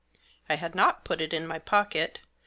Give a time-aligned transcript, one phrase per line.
[0.49, 2.17] I had not put it in my pocket.